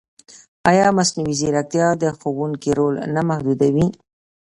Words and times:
ایا 0.71 0.87
مصنوعي 0.97 1.33
ځیرکتیا 1.39 1.87
د 2.01 2.03
ښوونکي 2.17 2.71
رول 2.79 2.95
نه 3.15 3.21
محدودوي؟ 3.29 3.87